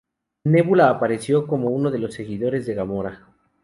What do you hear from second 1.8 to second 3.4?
de los seguidores de Gamora.